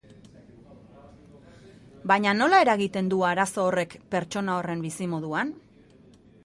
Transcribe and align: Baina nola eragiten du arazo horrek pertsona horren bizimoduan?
Baina 2.13 2.35
nola 2.39 2.63
eragiten 2.65 3.13
du 3.13 3.21
arazo 3.33 3.67
horrek 3.69 3.95
pertsona 4.17 4.59
horren 4.63 4.85
bizimoduan? 4.89 5.55